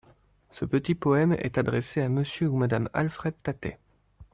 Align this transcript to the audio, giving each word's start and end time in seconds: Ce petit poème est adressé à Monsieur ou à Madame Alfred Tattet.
Ce 0.49 0.65
petit 0.65 0.95
poème 0.95 1.33
est 1.33 1.59
adressé 1.59 2.01
à 2.01 2.09
Monsieur 2.09 2.49
ou 2.49 2.55
à 2.55 2.59
Madame 2.61 2.89
Alfred 2.91 3.35
Tattet. 3.43 3.77